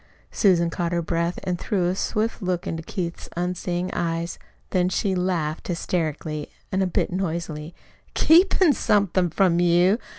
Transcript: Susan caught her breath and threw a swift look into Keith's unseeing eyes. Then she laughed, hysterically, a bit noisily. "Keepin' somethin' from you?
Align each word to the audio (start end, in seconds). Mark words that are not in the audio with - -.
Susan 0.31 0.71
caught 0.71 0.91
her 0.93 1.01
breath 1.03 1.37
and 1.43 1.59
threw 1.59 1.85
a 1.87 1.93
swift 1.93 2.41
look 2.41 2.65
into 2.65 2.81
Keith's 2.81 3.29
unseeing 3.37 3.91
eyes. 3.93 4.39
Then 4.71 4.89
she 4.89 5.13
laughed, 5.13 5.67
hysterically, 5.67 6.49
a 6.71 6.85
bit 6.87 7.11
noisily. 7.13 7.75
"Keepin' 8.15 8.73
somethin' 8.73 9.29
from 9.29 9.59
you? 9.59 9.99